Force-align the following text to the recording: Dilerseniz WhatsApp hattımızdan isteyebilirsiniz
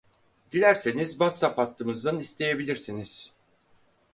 Dilerseniz 0.51 1.09
WhatsApp 1.13 1.57
hattımızdan 1.57 2.19
isteyebilirsiniz 2.19 3.31